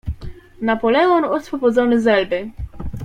[0.61, 2.49] "Napoleon oswobodzony z Elby."